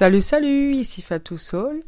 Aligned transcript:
Salut, 0.00 0.22
salut, 0.22 0.72
ici 0.76 1.02
Fatou 1.02 1.36
Sol, 1.36 1.82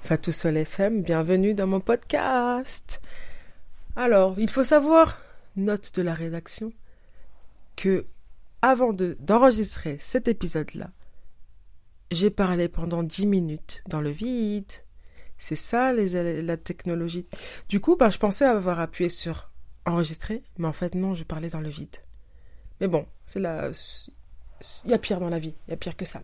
Fatou 0.00 0.30
Sol 0.30 0.56
FM, 0.56 1.02
bienvenue 1.02 1.52
dans 1.52 1.66
mon 1.66 1.80
podcast. 1.80 3.02
Alors, 3.96 4.38
il 4.38 4.48
faut 4.48 4.62
savoir, 4.62 5.20
note 5.56 5.92
de 5.96 6.02
la 6.02 6.14
rédaction, 6.14 6.72
que 7.74 8.06
avant 8.62 8.92
de, 8.92 9.16
d'enregistrer 9.18 9.96
cet 9.98 10.28
épisode-là, 10.28 10.92
j'ai 12.12 12.30
parlé 12.30 12.68
pendant 12.68 13.02
10 13.02 13.26
minutes 13.26 13.82
dans 13.88 14.00
le 14.00 14.10
vide. 14.10 14.70
C'est 15.36 15.56
ça 15.56 15.92
les, 15.92 16.42
la 16.42 16.56
technologie. 16.56 17.26
Du 17.68 17.80
coup, 17.80 17.96
bah, 17.96 18.10
je 18.10 18.18
pensais 18.18 18.44
avoir 18.44 18.78
appuyé 18.78 19.10
sur 19.10 19.50
enregistrer, 19.86 20.44
mais 20.58 20.68
en 20.68 20.72
fait 20.72 20.94
non, 20.94 21.16
je 21.16 21.24
parlais 21.24 21.48
dans 21.48 21.60
le 21.60 21.70
vide. 21.70 21.96
Mais 22.80 22.86
bon, 22.86 23.08
c'est 23.26 23.40
la... 23.40 23.72
Il 24.84 24.90
y 24.92 24.94
a 24.94 24.98
pire 24.98 25.18
dans 25.18 25.30
la 25.30 25.40
vie, 25.40 25.56
il 25.66 25.72
y 25.72 25.74
a 25.74 25.76
pire 25.76 25.96
que 25.96 26.04
ça. 26.04 26.22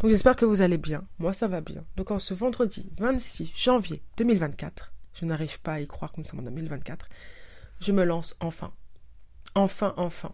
Donc 0.00 0.10
j'espère 0.10 0.36
que 0.36 0.44
vous 0.44 0.62
allez 0.62 0.78
bien. 0.78 1.04
Moi 1.18 1.32
ça 1.32 1.48
va 1.48 1.60
bien. 1.60 1.84
Donc 1.96 2.10
en 2.10 2.18
ce 2.18 2.34
vendredi 2.34 2.90
26 2.98 3.52
janvier 3.54 4.02
2024, 4.16 4.92
je 5.14 5.24
n'arrive 5.24 5.60
pas 5.60 5.74
à 5.74 5.80
y 5.80 5.86
croire 5.86 6.12
que 6.12 6.18
nous 6.18 6.26
sommes 6.26 6.40
en 6.40 6.44
2024, 6.44 7.08
je 7.80 7.92
me 7.92 8.04
lance 8.04 8.36
enfin. 8.40 8.72
Enfin, 9.54 9.94
enfin. 9.96 10.32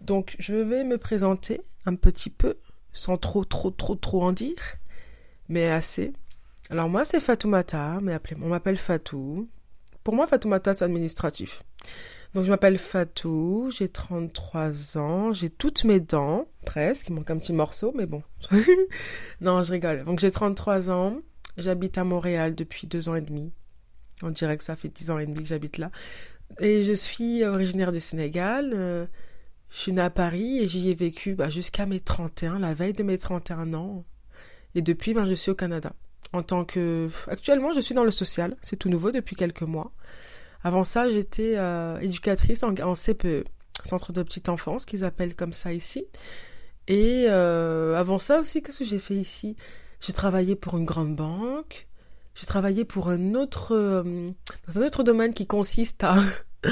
Donc 0.00 0.36
je 0.38 0.54
vais 0.54 0.84
me 0.84 0.98
présenter 0.98 1.60
un 1.86 1.94
petit 1.94 2.30
peu, 2.30 2.58
sans 2.92 3.16
trop, 3.16 3.44
trop, 3.44 3.70
trop, 3.70 3.94
trop 3.94 4.22
en 4.22 4.32
dire, 4.32 4.76
mais 5.48 5.70
assez. 5.70 6.12
Alors 6.70 6.88
moi 6.88 7.04
c'est 7.04 7.20
Fatoumata, 7.20 8.00
mais 8.02 8.12
appelez 8.12 8.36
on 8.42 8.48
m'appelle 8.48 8.78
Fatou. 8.78 9.48
Pour 10.04 10.14
moi 10.14 10.26
Fatoumata 10.26 10.74
c'est 10.74 10.84
administratif. 10.84 11.62
Donc 12.34 12.44
je 12.44 12.50
m'appelle 12.50 12.78
Fatou, 12.78 13.70
j'ai 13.74 13.88
33 13.88 14.98
ans, 14.98 15.32
j'ai 15.32 15.48
toutes 15.48 15.84
mes 15.84 15.98
dents, 15.98 16.46
presque, 16.66 17.08
il 17.08 17.14
manque 17.14 17.30
un 17.30 17.38
petit 17.38 17.54
morceau, 17.54 17.92
mais 17.96 18.06
bon. 18.06 18.22
non, 19.40 19.62
je 19.62 19.72
rigole. 19.72 20.04
Donc 20.04 20.20
j'ai 20.20 20.30
33 20.30 20.90
ans, 20.90 21.20
j'habite 21.56 21.96
à 21.96 22.04
Montréal 22.04 22.54
depuis 22.54 22.86
deux 22.86 23.08
ans 23.08 23.14
et 23.14 23.22
demi. 23.22 23.52
On 24.22 24.30
dirait 24.30 24.56
que 24.58 24.64
ça 24.64 24.76
fait 24.76 24.88
dix 24.88 25.10
ans 25.10 25.18
et 25.18 25.26
demi 25.26 25.38
que 25.38 25.48
j'habite 25.48 25.78
là. 25.78 25.90
Et 26.60 26.82
je 26.82 26.92
suis 26.92 27.44
originaire 27.44 27.92
du 27.92 28.00
Sénégal. 28.00 28.72
Euh, 28.74 29.06
je 29.70 29.78
suis 29.78 29.92
née 29.92 30.02
à 30.02 30.10
Paris 30.10 30.58
et 30.58 30.68
j'y 30.68 30.90
ai 30.90 30.94
vécu 30.94 31.34
bah, 31.34 31.50
jusqu'à 31.50 31.86
mes 31.86 32.00
31, 32.00 32.58
la 32.58 32.74
veille 32.74 32.94
de 32.94 33.02
mes 33.02 33.18
31 33.18 33.74
ans. 33.74 34.04
Et 34.74 34.82
depuis, 34.82 35.14
ben, 35.14 35.26
je 35.26 35.34
suis 35.34 35.50
au 35.50 35.54
Canada. 35.54 35.92
En 36.32 36.42
tant 36.42 36.64
que... 36.64 37.08
Actuellement, 37.28 37.72
je 37.72 37.80
suis 37.80 37.94
dans 37.94 38.04
le 38.04 38.10
social. 38.10 38.56
C'est 38.62 38.76
tout 38.76 38.88
nouveau 38.88 39.10
depuis 39.10 39.36
quelques 39.36 39.62
mois. 39.62 39.92
Avant 40.62 40.84
ça, 40.84 41.08
j'étais 41.08 41.54
euh, 41.56 41.98
éducatrice 42.00 42.62
en, 42.64 42.94
CPE, 42.94 43.44
centre 43.84 44.12
de 44.12 44.22
petite 44.22 44.48
enfance, 44.48 44.84
qu'ils 44.84 45.04
appellent 45.04 45.36
comme 45.36 45.52
ça 45.52 45.72
ici. 45.72 46.04
Et 46.88 47.26
euh, 47.28 47.96
avant 47.96 48.18
ça 48.18 48.40
aussi, 48.40 48.62
qu'est-ce 48.62 48.78
que 48.78 48.84
j'ai 48.84 48.98
fait 48.98 49.14
ici? 49.14 49.56
J'ai 50.00 50.12
travaillé 50.12 50.56
pour 50.56 50.76
une 50.76 50.84
grande 50.84 51.14
banque. 51.14 51.86
J'ai 52.34 52.46
travaillé 52.46 52.84
pour 52.84 53.08
un 53.08 53.34
autre, 53.34 53.74
euh, 53.74 54.30
dans 54.66 54.78
un 54.78 54.86
autre 54.86 55.02
domaine 55.02 55.34
qui 55.34 55.46
consiste 55.46 56.04
à, 56.04 56.16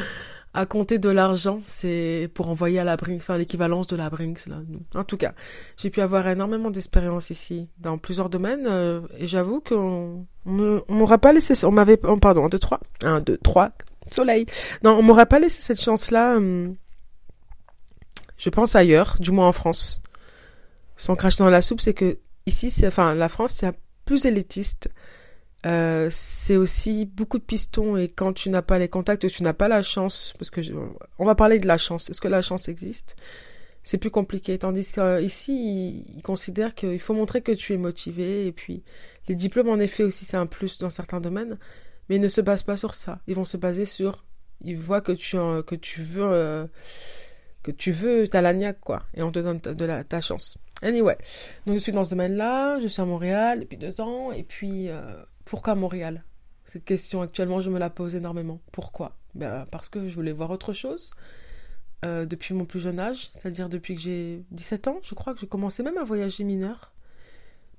à 0.57 0.67
compter 0.67 0.99
de 0.99 1.09
l'argent. 1.11 1.61
C'est 1.63 2.31
pour 2.35 2.49
envoyer 2.49 2.79
à 2.79 2.85
la 2.85 2.97
Brinks, 2.97 3.21
enfin 3.21 3.39
l'équivalence 3.39 3.87
de 3.87 3.97
la 3.97 4.11
Brinks. 4.11 4.47
Là. 4.47 4.57
En 4.95 5.05
tout 5.05 5.17
cas, 5.17 5.35
j'ai 5.77 5.91
pu 5.91 6.01
avoir 6.01 6.27
énormément 6.27 6.71
d'expérience 6.71 7.31
ici 7.31 7.69
dans 7.79 7.99
plusieurs 7.99 8.31
domaines. 8.31 8.69
et 9.19 9.27
j'avoue 9.27 9.61
qu'on 9.61 10.27
on 10.47 10.83
m'aurait 10.89 11.19
pas 11.19 11.33
laissé 11.33 11.65
on 11.65 11.73
m'avait 11.73 11.99
oh, 12.05 12.17
pardon, 12.17 12.45
1 12.45 12.49
2 12.49 12.59
3, 12.59 12.81
1 13.03 13.21
2 13.21 13.37
3 13.39 13.73
soleil. 14.11 14.47
Non, 14.83 14.93
on 14.93 15.03
m'aurait 15.03 15.27
pas 15.27 15.39
laissé 15.39 15.63
cette 15.63 15.81
chance-là 15.81 16.37
hum, 16.37 16.77
je 18.39 18.51
pense 18.51 18.77
ailleurs, 18.77 19.17
du 19.21 19.33
moins 19.33 19.49
en 19.49 19.53
France. 19.53 20.01
Sans 20.97 21.17
cracher 21.17 21.39
dans 21.39 21.51
la 21.51 21.63
soupe, 21.63 21.81
c'est 21.81 21.95
que 21.95 22.19
ici 22.47 22.71
c'est 22.71 22.87
enfin 22.87 23.15
la 23.15 23.29
France 23.29 23.53
c'est 23.55 23.73
plus 24.05 24.25
élitiste. 24.25 24.89
Euh, 25.67 26.09
c'est 26.11 26.57
aussi 26.57 27.07
beaucoup 27.07 27.39
de 27.39 27.45
pistons 27.45 27.97
et 27.97 28.09
quand 28.09 28.33
tu 28.33 28.51
n'as 28.51 28.63
pas 28.63 28.79
les 28.79 28.89
contacts 28.89 29.29
tu 29.29 29.43
n'as 29.43 29.53
pas 29.53 29.69
la 29.69 29.83
chance, 29.83 30.33
parce 30.39 30.51
que 30.51 30.61
on 31.19 31.25
va 31.25 31.35
parler 31.35 31.59
de 31.59 31.67
la 31.67 31.79
chance. 31.79 32.09
Est-ce 32.09 32.21
que 32.21 32.29
la 32.29 32.43
chance 32.43 32.69
existe? 32.69 33.17
C'est 33.83 33.99
plus 33.99 34.11
compliqué. 34.11 34.59
Tandis 34.59 34.93
qu'ici, 34.93 35.55
ils, 35.55 36.17
ils 36.17 36.23
considèrent 36.23 36.75
qu'il 36.75 36.99
faut 37.01 37.15
montrer 37.15 37.41
que 37.41 37.53
tu 37.53 37.73
es 37.73 37.77
motivé 37.77 38.47
et 38.47 38.53
puis 38.53 38.83
les 39.29 39.35
diplômes, 39.35 39.69
en 39.69 39.79
effet, 39.79 40.05
aussi, 40.05 40.25
c'est 40.25 40.37
un 40.37 40.47
plus 40.47 40.79
dans 40.79 40.91
certains 40.91 41.21
domaines, 41.21 41.59
mais 42.09 42.17
ils 42.17 42.23
ne 42.23 42.29
se 42.29 42.41
basent 42.41 42.63
pas 42.63 42.77
sur 42.77 42.95
ça. 42.95 43.21
Ils 43.27 43.35
vont 43.35 43.45
se 43.45 43.57
baser 43.57 43.85
sur. 43.85 44.25
Ils 44.63 44.77
voient 44.77 45.01
que 45.01 45.13
tu, 45.13 45.37
que 45.67 45.75
tu 45.75 46.03
veux. 46.03 46.25
Euh, 46.25 46.67
que 47.63 47.73
tu 47.73 47.91
veux, 47.91 48.29
t'as 48.29 48.43
l'agnac, 48.43 48.79
quoi. 48.81 49.03
Et 49.15 49.23
on 49.23 49.33
te 49.33 49.41
donne 49.41 49.61
ta, 49.61 49.75
de 49.75 49.85
la, 49.85 50.05
ta 50.05 50.21
chance. 50.21 50.57
Anyway. 50.83 51.19
Donc, 51.67 51.75
je 51.75 51.81
suis 51.81 51.91
dans 51.91 52.05
ce 52.05 52.11
domaine-là. 52.11 52.79
Je 52.79 52.87
suis 52.87 53.03
à 53.03 53.05
Montréal 53.05 53.61
depuis 53.61 53.77
deux 53.77 54.01
ans. 54.01 54.31
Et 54.31 54.45
puis, 54.45 54.89
euh, 54.89 55.01
pourquoi 55.47 55.75
Montréal? 55.75 56.25
Cette 56.67 56.85
question, 56.85 57.23
actuellement, 57.23 57.61
je 57.61 57.71
me 57.71 57.79
la 57.79 57.89
pose 57.89 58.15
énormément. 58.15 58.61
Pourquoi? 58.73 59.17
Ben, 59.35 59.67
Parce 59.71 59.89
que 59.89 60.09
je 60.09 60.15
voulais 60.15 60.33
voir 60.33 60.51
autre 60.51 60.75
chose. 60.75 61.13
Euh, 62.05 62.27
depuis 62.27 62.53
mon 62.53 62.67
plus 62.67 62.81
jeune 62.81 63.01
âge, 63.01 63.31
c'est-à-dire 63.33 63.71
depuis 63.71 63.95
que 63.95 64.01
j'ai 64.03 64.45
17 64.51 64.89
ans, 64.89 64.99
je 65.03 65.15
crois 65.15 65.33
que 65.33 65.41
j'ai 65.41 65.47
commencé 65.47 65.83
même 65.83 65.97
à 65.97 66.05
voyager 66.05 66.45
mineur. 66.45 66.93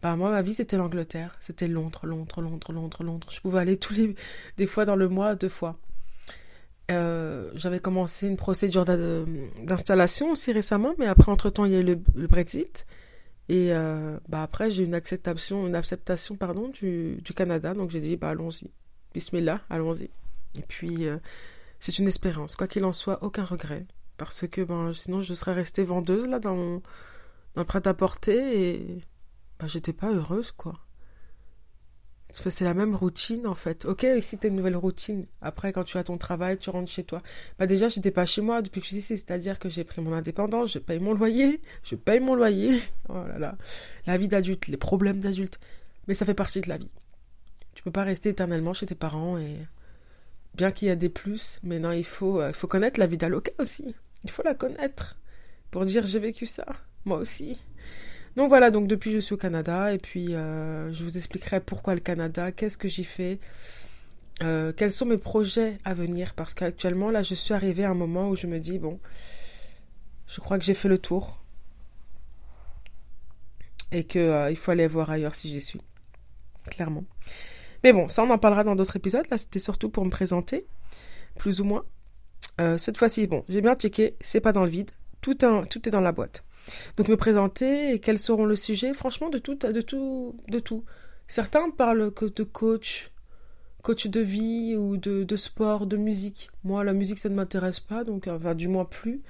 Bah, 0.01 0.16
moi, 0.16 0.31
ma 0.31 0.41
vie, 0.41 0.53
c'était 0.53 0.78
l'Angleterre. 0.78 1.35
C'était 1.39 1.67
Londres, 1.67 2.05
Londres, 2.05 2.41
Londres, 2.41 2.72
Londres, 2.72 3.03
Londres. 3.03 3.28
Je 3.31 3.41
pouvais 3.41 3.59
aller 3.59 3.78
tous 3.78 3.94
les, 3.94 4.16
des 4.57 4.67
fois 4.67 4.85
dans 4.85 4.95
le 4.95 5.07
mois, 5.07 5.35
deux 5.35 5.49
fois. 5.49 5.78
Euh, 6.89 7.51
j'avais 7.55 7.79
commencé 7.79 8.28
une 8.28 8.38
procédure 8.38 8.85
d'installation 8.85 10.31
aussi 10.31 10.51
récemment, 10.53 10.95
mais 10.97 11.07
après, 11.07 11.31
entre-temps, 11.31 11.66
il 11.66 11.73
y 11.73 11.75
a 11.75 11.79
eu 11.79 11.84
le, 11.84 12.28
Brexit. 12.28 12.88
Et 13.50 13.72
euh, 13.72 14.19
bah 14.28 14.44
après, 14.44 14.69
j'ai 14.69 14.84
une 14.84 14.94
acceptation, 14.94 15.68
une 15.68 15.75
acceptation 15.75 16.35
pardon, 16.35 16.69
du, 16.69 17.18
du 17.24 17.34
Canada. 17.34 17.74
Donc 17.74 17.90
j'ai 17.90 18.02
dit, 18.02 18.18
bah, 18.18 18.30
allons-y. 18.30 18.72
Bismillah, 19.13 19.62
allons-y. 19.69 20.09
Et 20.56 20.63
puis, 20.68 21.08
euh, 21.08 21.18
c'est 21.80 21.97
une 22.00 22.08
espérance. 22.08 22.56
Quoi 22.56 22.68
qu'il 22.68 22.84
en 22.85 22.94
soit, 22.94 23.24
aucun 23.24 23.46
regret. 23.46 23.85
Parce 24.18 24.47
que 24.47 24.62
ben, 24.62 24.94
sinon, 24.94 25.22
je 25.22 25.34
serais 25.34 25.53
restée 25.53 25.84
vendeuse 25.84 26.28
là 26.28 26.40
dans, 26.40 26.81
dans 27.56 27.62
le 27.62 27.66
prêt-à-porter 27.66 28.72
et 28.72 29.02
bah, 29.59 29.68
j'étais 29.68 29.94
pas 29.94 30.12
heureuse, 30.12 30.52
quoi. 30.52 30.79
C'est 32.30 32.66
la 32.66 32.74
même 32.74 32.94
routine, 32.94 33.48
en 33.48 33.56
fait. 33.56 33.86
Ok, 33.86 34.04
ici, 34.04 34.38
t'as 34.38 34.50
une 34.50 34.56
nouvelle 34.56 34.76
routine. 34.76 35.26
Après, 35.42 35.72
quand 35.72 35.84
tu 35.84 35.98
as 35.98 36.04
ton 36.04 36.18
travail, 36.18 36.58
tu 36.58 36.70
rentres 36.70 36.92
chez 36.92 37.04
toi. 37.04 37.22
Bah, 37.58 37.68
déjà, 37.68 37.88
j'étais 37.88 38.12
pas 38.12 38.26
chez 38.26 38.42
moi 38.42 38.62
depuis 38.62 38.82
que 38.82 38.86
je 38.86 38.90
suis 38.90 38.98
ici. 38.98 39.18
C'est-à-dire 39.18 39.60
que 39.60 39.70
j'ai 39.70 39.84
pris 39.84 40.02
mon 40.02 40.14
indépendance, 40.14 40.74
je 40.74 40.80
paye 40.80 41.00
mon 41.00 41.14
loyer, 41.14 41.62
je 41.84 41.96
paye 41.96 42.20
mon 42.20 42.36
loyer. 42.36 42.80
Oh 43.10 43.24
là 43.26 43.40
là. 43.40 43.58
La 44.06 44.18
vie 44.18 44.28
d'adulte, 44.28 44.68
les 44.68 44.76
problèmes 44.76 45.22
d'adulte. 45.22 45.60
Mais 46.08 46.14
ça 46.14 46.26
fait 46.26 46.34
partie 46.34 46.60
de 46.60 46.68
la 46.68 46.78
vie. 46.78 46.92
Tu 47.74 47.84
peux 47.84 47.92
pas 47.92 48.04
rester 48.04 48.30
éternellement 48.30 48.74
chez 48.74 48.86
tes 48.86 48.96
parents 48.96 49.38
et. 49.38 49.56
Bien 50.56 50.72
qu'il 50.72 50.88
y 50.88 50.92
a 50.92 50.96
des 50.96 51.09
plus, 51.09 51.59
mais 51.62 51.78
non, 51.80 51.92
il 51.92 52.04
faut, 52.04 52.42
euh, 52.42 52.50
il 52.50 52.56
faut 52.56 52.68
connaître 52.68 53.00
la 53.00 53.06
vie 53.06 53.18
d'Aloca 53.18 53.52
aussi. 53.59 53.96
Il 54.24 54.32
faut 54.32 54.42
la 54.44 54.56
connaître. 54.56 55.18
Pour 55.70 55.86
dire 55.86 56.06
j'ai 56.06 56.20
vécu 56.20 56.46
ça. 56.48 56.66
Moi 57.06 57.20
aussi. 57.20 57.58
Donc 58.38 58.50
voilà, 58.50 58.70
donc 58.70 58.88
depuis 58.88 59.12
je 59.12 59.18
suis 59.18 59.34
au 59.34 59.38
Canada 59.38 59.92
et 59.92 59.98
puis 59.98 60.36
euh, 60.36 60.94
je 60.94 61.03
vous 61.03 61.18
expliquerai 61.18 61.59
pourquoi 61.59 61.96
le 61.96 62.02
Canada, 62.02 62.52
qu'est-ce 62.52 62.78
que 62.78 62.88
j'y 62.88 63.03
fais, 63.03 63.40
euh, 64.44 64.72
quels 64.78 64.92
sont 64.92 65.08
mes 65.08 65.18
projets 65.18 65.80
à 65.84 65.96
venir 65.96 66.36
parce 66.36 66.53
qu'actuellement 66.53 67.09
là 67.09 67.24
je 67.24 67.34
suis 67.34 67.56
arrivée 67.56 67.84
à 67.84 67.90
un 67.90 67.96
moment 67.96 68.30
où 68.30 68.36
je 68.36 68.46
me 68.46 68.59
dis 68.59 68.78
bon, 68.78 69.00
je 70.28 70.40
crois 70.40 70.59
que 70.59 70.66
j'ai 70.66 70.76
fait 70.76 70.88
le 70.88 71.00
tour 71.00 71.44
et 73.91 74.03
que 74.03 74.20
euh, 74.20 74.52
il 74.52 74.56
faut 74.56 74.70
aller 74.70 74.85
voir 74.85 75.09
ailleurs 75.09 75.34
si 75.34 75.50
j'y 75.50 75.59
suis, 75.59 75.82
clairement. 76.70 77.06
Mais 77.84 77.91
bon, 77.91 78.08
ça 78.08 78.22
on 78.22 78.29
en 78.29 78.38
parlera 78.38 78.64
dans 78.64 78.76
d'autres 78.76 78.97
épisodes. 78.97 79.26
Là 79.32 79.40
c'était 79.40 79.58
surtout 79.58 79.90
pour 79.90 80.06
me 80.06 80.11
présenter, 80.11 80.67
plus 81.40 81.59
ou 81.59 81.64
moins. 81.64 81.85
cette 82.78 82.97
fois-ci, 82.97 83.26
bon, 83.26 83.44
j'ai 83.50 83.61
bien 83.61 83.73
checké, 83.73 84.16
c'est 84.22 84.41
pas 84.41 84.52
dans 84.52 84.64
le 84.64 84.70
vide, 84.70 84.91
tout, 85.22 85.34
tout 85.34 85.90
est 85.90 85.91
dans 85.91 86.02
la 86.02 86.11
boîte. 86.11 86.44
Donc 86.97 87.08
me 87.08 87.17
présenter 87.17 87.93
et 87.93 87.99
quels 87.99 88.19
seront 88.19 88.46
le 88.46 88.55
sujet, 88.55 88.93
franchement 88.93 89.29
de 89.29 89.37
tout, 89.37 89.55
de 89.55 89.81
tout, 89.81 90.35
de 90.47 90.59
tout. 90.59 90.84
Certains 91.28 91.69
parlent 91.69 92.14
de 92.14 92.43
coach, 92.43 93.11
coach 93.84 94.08
de 94.08 94.22
vie 94.22 94.75
ou 94.75 94.97
de, 94.97 95.23
de 95.23 95.35
sport, 95.35 95.85
de 95.85 95.97
musique. 95.97 96.49
Moi, 96.64 96.84
la 96.84 96.93
musique, 96.93 97.19
ça 97.19 97.29
ne 97.29 97.35
m'intéresse 97.35 97.79
pas, 97.79 98.03
donc 98.03 98.28
enfin, 98.28 98.55
du 98.55 98.67
moins 98.67 98.85
plus. 98.85 99.22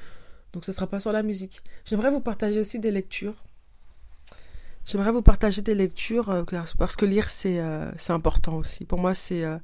Donc 0.54 0.66
ce 0.66 0.72
sera 0.72 0.88
pas 0.88 1.00
sur 1.00 1.12
la 1.12 1.24
musique. 1.24 1.62
J'aimerais 1.86 2.10
vous 2.10 2.22
partager 2.22 2.60
aussi 2.60 2.80
des 2.80 2.92
lectures. 2.92 3.36
J'aimerais 4.86 5.12
vous 5.12 5.22
partager 5.22 5.62
des 5.62 5.76
lectures 5.76 6.30
euh, 6.30 6.44
parce 6.78 6.96
que 6.96 7.06
lire 7.06 7.30
c'est 7.30 7.60
euh, 7.60 7.92
c'est 7.98 8.14
important 8.14 8.56
aussi. 8.56 8.86
Pour 8.86 9.00
moi 9.00 9.14
c'est 9.14 9.44
euh, 9.44 9.58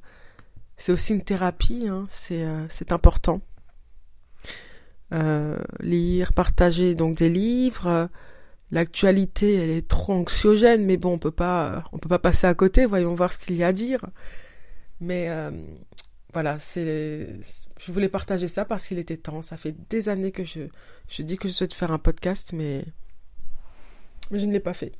aussi 0.88 1.14
une 1.14 1.22
thérapie. 1.24 1.88
Hein. 1.88 2.06
C'est 2.10 2.92
important. 2.92 3.40
Euh, 5.14 5.56
lire, 5.80 6.32
partager 6.32 6.94
donc 6.94 7.16
des 7.16 7.30
livres. 7.30 8.08
L'actualité, 8.70 9.54
elle 9.54 9.70
est 9.70 9.86
trop 9.86 10.14
anxiogène, 10.14 10.84
mais 10.84 10.96
bon, 10.96 11.12
on 11.12 11.18
peut 11.18 11.30
pas, 11.30 11.84
on 11.92 11.98
peut 11.98 12.08
pas 12.08 12.18
passer 12.18 12.46
à 12.46 12.54
côté. 12.54 12.86
Voyons 12.86 13.14
voir 13.14 13.32
ce 13.32 13.38
qu'il 13.38 13.56
y 13.56 13.62
a 13.62 13.68
à 13.68 13.72
dire. 13.72 14.04
Mais 15.00 15.28
euh, 15.28 15.50
voilà, 16.32 16.58
c'est, 16.58 17.28
je 17.78 17.92
voulais 17.92 18.08
partager 18.08 18.48
ça 18.48 18.64
parce 18.64 18.86
qu'il 18.86 18.98
était 18.98 19.16
temps. 19.16 19.42
Ça 19.42 19.56
fait 19.56 19.74
des 19.88 20.08
années 20.08 20.32
que 20.32 20.44
je, 20.44 20.62
je 21.08 21.22
dis 21.22 21.36
que 21.36 21.46
je 21.48 21.52
souhaite 21.52 21.74
faire 21.74 21.92
un 21.92 21.98
podcast, 21.98 22.52
mais, 22.52 22.84
mais 24.30 24.40
je 24.40 24.46
ne 24.46 24.52
l'ai 24.52 24.60
pas 24.60 24.74
fait. 24.74 24.92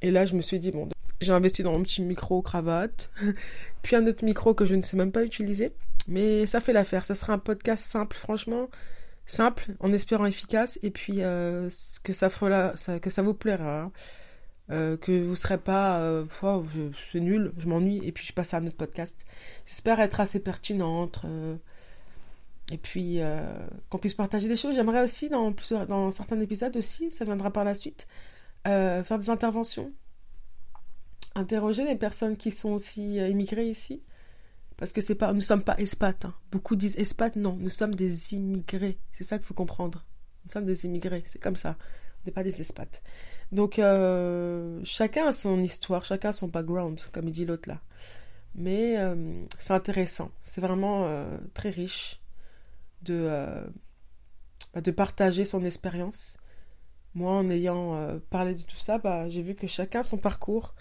Et 0.00 0.10
là, 0.10 0.24
je 0.24 0.34
me 0.34 0.40
suis 0.40 0.58
dit, 0.58 0.70
bon, 0.70 0.88
j'ai 1.20 1.32
investi 1.32 1.62
dans 1.62 1.72
mon 1.72 1.82
petit 1.82 2.00
micro 2.00 2.40
cravate, 2.40 3.10
puis 3.82 3.96
un 3.96 4.06
autre 4.06 4.24
micro 4.24 4.54
que 4.54 4.64
je 4.64 4.74
ne 4.74 4.82
sais 4.82 4.96
même 4.96 5.12
pas 5.12 5.24
utiliser. 5.24 5.72
Mais 6.08 6.46
ça 6.46 6.60
fait 6.60 6.72
l'affaire. 6.72 7.04
Ça 7.04 7.14
sera 7.14 7.34
un 7.34 7.38
podcast 7.38 7.84
simple, 7.84 8.16
franchement, 8.16 8.70
simple, 9.30 9.66
en 9.80 9.92
espérant 9.92 10.26
efficace, 10.26 10.78
et 10.82 10.90
puis 10.90 11.16
euh, 11.18 11.68
que 12.04 12.12
ça, 12.12 12.28
que 12.28 13.10
ça 13.10 13.22
vous 13.22 13.34
plaira. 13.34 13.82
Hein. 13.82 13.92
Euh, 14.70 14.96
que 14.96 15.24
vous 15.24 15.34
serez 15.34 15.58
pas 15.58 15.98
euh, 15.98 16.24
oh, 16.42 16.64
c'est 17.10 17.18
nul, 17.18 17.52
je 17.58 17.66
m'ennuie 17.66 18.00
et 18.04 18.12
puis 18.12 18.24
je 18.24 18.32
passe 18.32 18.54
à 18.54 18.58
un 18.58 18.66
autre 18.66 18.76
podcast. 18.76 19.24
J'espère 19.66 19.98
être 20.00 20.20
assez 20.20 20.38
pertinente 20.38 21.22
euh, 21.24 21.56
et 22.70 22.78
puis 22.78 23.18
qu'on 23.88 23.98
puisse 23.98 24.14
partager 24.14 24.46
des 24.46 24.56
choses. 24.56 24.76
J'aimerais 24.76 25.02
aussi 25.02 25.28
dans 25.28 25.52
dans 25.88 26.10
certains 26.12 26.38
épisodes 26.40 26.76
aussi, 26.76 27.10
ça 27.10 27.24
viendra 27.24 27.50
par 27.52 27.64
la 27.64 27.74
suite, 27.74 28.06
faire 28.64 29.18
des 29.18 29.28
interventions, 29.28 29.92
interroger 31.34 31.84
les 31.84 31.96
personnes 31.96 32.36
qui 32.36 32.52
sont 32.52 32.70
aussi 32.70 33.16
immigrées 33.16 33.68
ici. 33.68 34.02
Parce 34.80 34.94
que 34.94 35.02
c'est 35.02 35.14
pas, 35.14 35.34
nous 35.34 35.42
sommes 35.42 35.62
pas 35.62 35.76
expats. 35.76 36.24
Hein. 36.24 36.34
Beaucoup 36.50 36.74
disent 36.74 36.96
expats, 36.98 37.36
non, 37.36 37.54
nous 37.60 37.68
sommes 37.68 37.94
des 37.94 38.32
immigrés. 38.34 38.98
C'est 39.12 39.24
ça 39.24 39.36
qu'il 39.36 39.46
faut 39.46 39.52
comprendre. 39.52 40.06
Nous 40.44 40.50
sommes 40.50 40.64
des 40.64 40.86
immigrés, 40.86 41.22
c'est 41.26 41.38
comme 41.38 41.54
ça. 41.54 41.76
On 41.78 42.26
n'est 42.26 42.32
pas 42.32 42.42
des 42.42 42.62
expats. 42.62 43.02
Donc, 43.52 43.78
euh, 43.78 44.80
chacun 44.82 45.26
a 45.28 45.32
son 45.32 45.62
histoire, 45.62 46.06
chacun 46.06 46.30
a 46.30 46.32
son 46.32 46.48
background, 46.48 46.98
comme 47.12 47.28
il 47.28 47.32
dit 47.32 47.44
l'autre 47.44 47.68
là. 47.68 47.82
Mais 48.54 48.96
euh, 48.96 49.44
c'est 49.58 49.74
intéressant. 49.74 50.30
C'est 50.40 50.62
vraiment 50.62 51.04
euh, 51.04 51.26
très 51.52 51.68
riche 51.68 52.18
de, 53.02 53.30
de 54.76 54.90
partager 54.90 55.44
son 55.44 55.62
expérience. 55.62 56.38
Moi, 57.12 57.32
en 57.32 57.50
ayant 57.50 58.18
parlé 58.30 58.54
de 58.54 58.62
tout 58.62 58.78
ça, 58.78 58.96
bah, 58.96 59.28
j'ai 59.28 59.42
vu 59.42 59.54
que 59.54 59.66
chacun 59.66 60.00
a 60.00 60.04
son 60.04 60.16
parcours. 60.16 60.74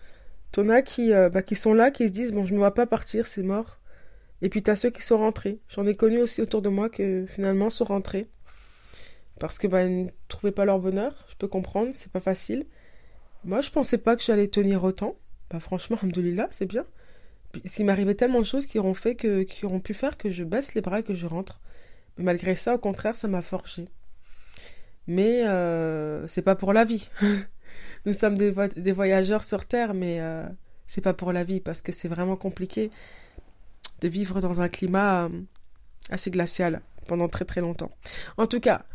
T'en 0.53 0.69
as 0.69 0.83
qui, 0.83 1.11
bah, 1.11 1.41
qui 1.41 1.55
sont 1.55 1.73
là, 1.73 1.91
qui 1.91 2.07
se 2.07 2.13
disent 2.13 2.31
Bon, 2.31 2.45
je 2.45 2.51
ne 2.51 2.55
me 2.55 2.59
vois 2.59 2.73
pas 2.73 2.85
partir, 2.85 3.27
c'est 3.27 3.43
mort. 3.43 3.78
Et 4.41 4.49
puis, 4.49 4.63
tu 4.63 4.71
as 4.71 4.75
ceux 4.75 4.89
qui 4.89 5.01
sont 5.01 5.17
rentrés. 5.17 5.59
J'en 5.67 5.85
ai 5.85 5.95
connu 5.95 6.21
aussi 6.21 6.41
autour 6.41 6.61
de 6.61 6.69
moi 6.69 6.89
que 6.89 7.25
finalement 7.27 7.69
sont 7.69 7.85
rentrés 7.85 8.27
parce 9.39 9.57
que 9.57 9.67
bah, 9.67 9.87
ne 9.87 10.09
trouvaient 10.27 10.51
pas 10.51 10.65
leur 10.65 10.79
bonheur. 10.79 11.25
Je 11.29 11.35
peux 11.35 11.47
comprendre, 11.47 11.91
c'est 11.93 12.11
pas 12.11 12.19
facile. 12.19 12.65
Moi, 13.45 13.61
je 13.61 13.71
pensais 13.71 13.97
pas 13.97 14.15
que 14.15 14.23
j'allais 14.23 14.47
tenir 14.47 14.83
autant. 14.83 15.17
Bah, 15.49 15.59
franchement, 15.59 15.97
là, 16.03 16.47
c'est 16.51 16.65
bien. 16.65 16.85
S'il 17.65 17.85
m'arrivait 17.85 18.13
tellement 18.13 18.39
de 18.39 18.45
choses 18.45 18.67
qui 18.67 18.77
auront 18.77 18.93
fait 18.93 19.15
que, 19.15 19.41
qui 19.43 19.65
auront 19.65 19.79
pu 19.79 19.93
faire 19.93 20.17
que 20.17 20.29
je 20.29 20.43
baisse 20.43 20.75
les 20.75 20.81
bras 20.81 20.99
et 20.99 21.03
que 21.03 21.15
je 21.15 21.25
rentre. 21.25 21.61
Mais 22.17 22.25
malgré 22.25 22.53
ça, 22.53 22.75
au 22.75 22.77
contraire, 22.77 23.15
ça 23.15 23.27
m'a 23.27 23.41
forgé. 23.41 23.87
Mais 25.07 25.47
euh, 25.47 26.27
c'est 26.27 26.43
pas 26.43 26.55
pour 26.55 26.73
la 26.73 26.83
vie. 26.83 27.09
Nous 28.05 28.13
sommes 28.13 28.37
des, 28.37 28.53
des, 28.75 28.91
voyageurs 28.91 29.43
sur 29.43 29.65
Terre, 29.65 29.93
mais 29.93 30.19
euh, 30.19 30.45
c'est 30.85 31.01
pas 31.01 31.13
pour 31.13 31.33
la 31.33 31.43
vie 31.43 31.59
parce 31.59 31.81
que 31.81 31.91
c'est 31.91 32.07
vraiment 32.07 32.35
compliqué 32.35 32.91
de 34.01 34.07
vivre 34.07 34.39
dans 34.39 34.61
un 34.61 34.69
climat 34.69 35.25
euh, 35.25 35.29
assez 36.09 36.31
glacial 36.31 36.81
pendant 37.07 37.27
très 37.27 37.45
très 37.45 37.61
longtemps. 37.61 37.91
En 38.37 38.45
tout 38.45 38.59
cas, 38.59 38.85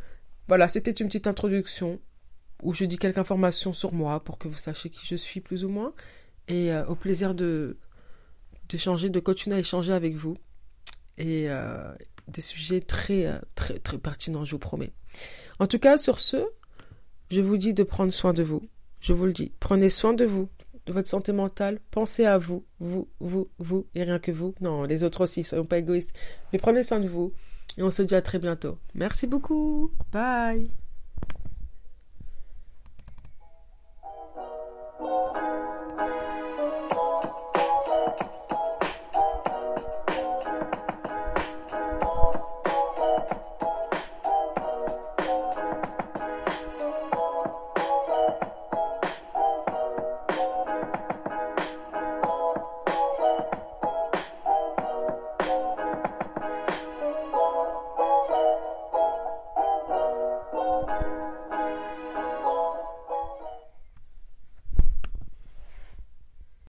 voilà, 0.49 0.69
c'était 0.69 0.91
une 0.91 1.07
petite 1.07 1.27
introduction 1.27 2.01
où 2.63 2.73
je 2.73 2.85
dis 2.85 2.99
quelques 2.99 3.19
informations 3.19 3.73
sur 3.73 3.93
moi 3.93 4.23
pour 4.23 4.39
que 4.39 4.49
vous 4.49 4.57
sachiez 4.57 4.91
qui 4.91 5.07
je 5.07 5.17
suis 5.17 5.41
plus 5.41 5.65
ou 5.65 5.69
moins. 5.69 5.93
Et 6.49 6.73
euh, 6.73 6.85
au 6.87 6.95
plaisir 6.95 7.35
de 7.35 7.79
d'échanger, 8.69 9.11
de 9.11 9.21
continuer 9.21 9.57
à 9.57 9.59
échanger 9.61 9.93
avec 9.93 10.15
vous. 10.15 10.37
Et 11.19 11.49
euh, 11.49 11.93
des 12.29 12.41
sujets 12.41 12.81
très, 12.81 13.41
très, 13.55 13.79
très 13.79 13.99
pertinents, 13.99 14.45
je 14.45 14.53
vous 14.53 14.59
promets. 14.59 14.93
En 15.59 15.67
tout 15.67 15.79
cas, 15.79 15.97
sur 15.97 16.19
ce, 16.19 16.45
je 17.31 17.41
vous 17.41 17.57
dis 17.57 17.75
de 17.75 17.83
prendre 17.83 18.13
soin 18.13 18.33
de 18.33 18.43
vous. 18.43 18.63
Je 19.01 19.13
vous 19.13 19.27
le 19.27 19.33
dis, 19.33 19.53
prenez 19.61 19.91
soin 19.91 20.15
de 20.15 20.25
vous, 20.25 20.49
votre 20.89 21.09
santé 21.09 21.33
mentale. 21.33 21.81
Pensez 21.91 22.25
à 22.25 22.39
vous, 22.39 22.65
vous, 22.81 23.09
vous, 23.21 23.49
vous, 23.59 23.87
et 23.95 24.05
rien 24.05 24.19
que 24.19 24.33
vous. 24.33 24.55
Non, 24.61 24.85
les 24.85 25.05
autres 25.05 25.23
aussi, 25.23 25.45
soyons 25.45 25.65
pas 25.65 25.79
égoïstes. 25.79 26.15
Mais 26.53 26.59
prenez 26.59 26.83
soin 26.83 27.01
de 27.01 27.09
vous. 27.09 27.33
Et 27.79 27.83
on 27.83 27.91
se 27.91 28.03
dit 28.03 28.15
à 28.15 28.23
très 28.23 28.39
bientôt. 28.39 28.79
Merci 28.95 29.27
beaucoup. 29.27 29.91
Bye. 30.13 30.71